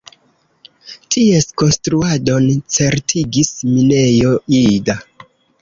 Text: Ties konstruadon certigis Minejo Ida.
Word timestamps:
Ties 1.15 1.45
konstruadon 1.63 2.49
certigis 2.79 3.53
Minejo 3.75 4.37
Ida. 4.65 5.01